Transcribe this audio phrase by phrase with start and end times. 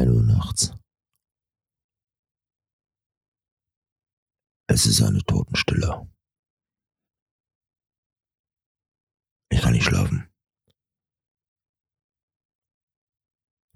[0.00, 0.72] 1 Uhr nachts.
[4.66, 6.10] Es ist eine Totenstille.
[9.50, 10.26] Ich kann nicht schlafen.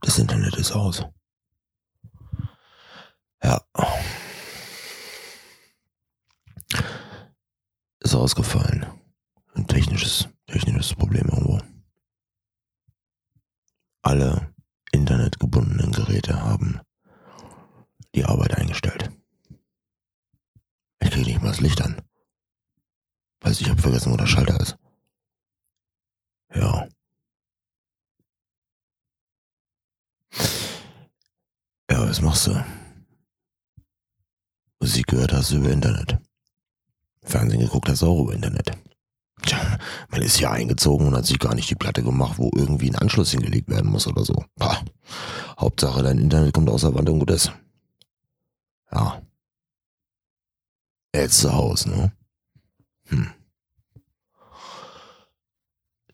[0.01, 1.05] Das Internet ist aus.
[3.43, 3.61] Ja.
[8.01, 8.87] Ist ausgefallen.
[9.55, 11.61] Ein technisches, technisches Problem irgendwo.
[14.03, 14.54] Alle
[16.15, 16.81] Geräte haben
[18.15, 19.11] die Arbeit eingestellt.
[21.01, 22.01] Ich kriege nicht mal das Licht an.
[23.41, 24.77] Weiß ich habe vergessen, wo der Schalter ist.
[26.55, 26.89] Ja.
[31.91, 32.65] Ja, was machst du?
[34.79, 36.19] Musik gehört hast du über Internet.
[37.25, 38.71] Fernsehen geguckt hast du auch über Internet.
[39.43, 39.79] Tja,
[40.11, 42.97] man ist ja eingezogen und hat sich gar nicht die Platte gemacht, wo irgendwie ein
[42.97, 44.45] Anschluss hingelegt werden muss oder so.
[44.55, 44.81] Pah.
[45.65, 47.51] Hauptsache dein Internet kommt aus der Wand und gut ist.
[48.93, 49.23] Ja.
[51.15, 52.13] Jetzt zu Hause, ne?
[53.07, 53.33] Hm.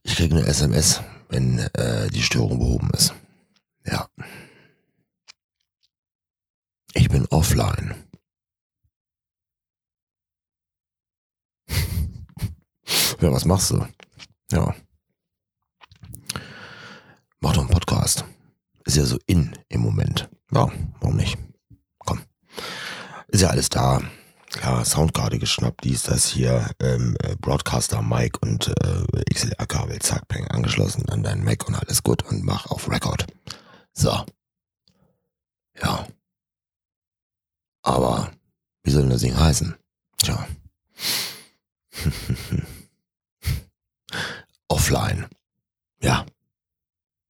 [0.05, 3.13] Ich kriege eine SMS, wenn äh, die Störung behoben ist.
[3.85, 4.09] Ja.
[6.95, 7.95] Ich bin offline.
[13.21, 13.85] ja, was machst du?
[14.53, 14.77] Ja.
[17.41, 18.25] Mach doch einen Podcast.
[18.91, 20.29] Ist ja so in im Moment.
[20.51, 21.39] Ja, warum nicht?
[22.01, 22.23] Komm.
[23.29, 24.03] Ist ja alles da.
[24.65, 30.49] Ja, Soundkarte geschnappt, dies, das hier, ähm, äh, Broadcaster, Mic und äh, XLR-Kabel, zack, peng,
[30.49, 33.29] angeschlossen an deinen Mac und alles gut und mach auf Record.
[33.93, 34.27] So.
[35.81, 36.09] Ja.
[37.83, 38.33] Aber
[38.83, 39.77] wie soll das Ding heißen?
[40.19, 40.49] Tja.
[44.67, 45.29] Offline.
[46.03, 46.27] Ja.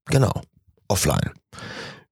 [0.06, 0.41] Genau.
[0.89, 1.34] Offline.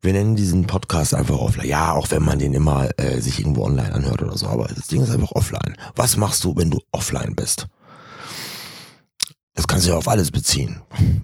[0.01, 1.69] Wir nennen diesen Podcast einfach offline.
[1.69, 4.87] Ja, auch wenn man den immer äh, sich irgendwo online anhört oder so, aber das
[4.87, 5.77] Ding ist einfach offline.
[5.97, 7.67] Was machst du, wenn du offline bist?
[9.55, 10.83] Das kannst du ja auf alles beziehen.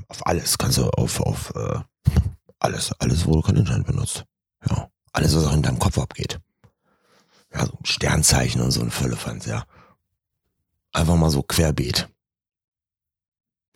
[0.08, 0.58] Auf alles.
[0.58, 1.78] Kannst du auf, auf äh,
[2.58, 4.24] alles, alles, wo du kein Internet benutzt.
[4.68, 4.88] Ja.
[5.12, 6.40] Alles, was auch in deinem Kopf abgeht.
[7.54, 9.64] Ja, so Sternzeichen und so ein Völlefanz, ja.
[10.92, 12.08] Einfach mal so querbeet.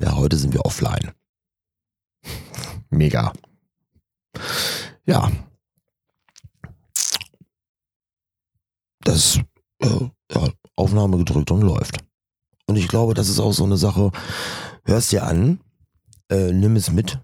[0.00, 1.12] Ja, heute sind wir offline.
[2.91, 3.33] Mega.
[5.09, 5.33] Ja.
[9.01, 9.41] Das
[9.81, 9.87] äh,
[10.31, 12.05] ja, Aufnahme gedrückt und läuft.
[12.67, 14.13] Und ich glaube, das ist auch so eine Sache,
[14.85, 15.61] hörst dir an,
[16.29, 17.19] äh, nimm es mit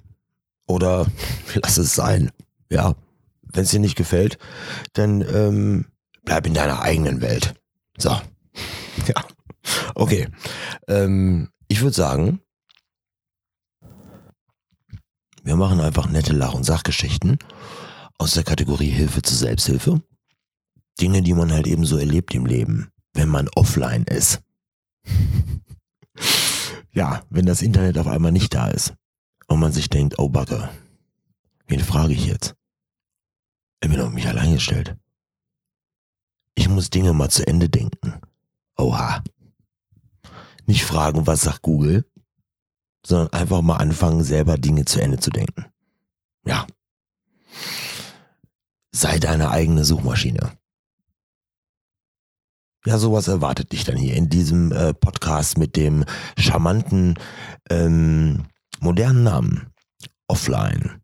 [0.66, 1.06] oder
[1.54, 2.32] lass es sein.
[2.70, 2.94] Ja,
[3.42, 4.38] wenn es dir nicht gefällt,
[4.94, 5.86] dann ähm,
[6.24, 7.54] bleib in deiner eigenen Welt.
[7.98, 8.10] So.
[9.08, 9.24] Ja.
[9.94, 10.28] Okay.
[10.86, 12.40] Ähm, ich würde sagen,
[15.44, 17.38] wir machen einfach nette Lach- und Sachgeschichten
[18.18, 20.02] aus der Kategorie Hilfe zur Selbsthilfe.
[21.00, 24.40] Dinge, die man halt eben so erlebt im Leben, wenn man offline ist.
[26.92, 28.94] ja, wenn das Internet auf einmal nicht da ist
[29.46, 30.70] und man sich denkt, oh Backe,
[31.66, 32.54] wen frage ich jetzt?
[33.82, 34.96] Ich bin auf mich allein gestellt.
[36.54, 38.14] Ich muss Dinge mal zu Ende denken.
[38.78, 39.22] Oha.
[40.66, 42.06] Nicht fragen, was sagt Google,
[43.06, 45.66] sondern einfach mal anfangen, selber Dinge zu Ende zu denken.
[46.46, 46.66] Ja.
[48.92, 50.52] Sei deine eigene Suchmaschine.
[52.86, 56.04] Ja, sowas erwartet dich dann hier in diesem äh, Podcast mit dem
[56.38, 57.14] charmanten,
[57.70, 58.44] ähm,
[58.80, 59.70] modernen Namen.
[60.28, 61.03] Offline.